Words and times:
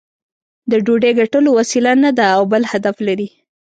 د 0.69 0.71
ډوډۍ 0.85 1.11
ګټلو 1.19 1.49
وسیله 1.59 1.91
نه 2.03 2.11
ده 2.17 2.25
او 2.35 2.43
بل 2.51 2.63
هدف 2.71 2.95
لري. 3.07 3.27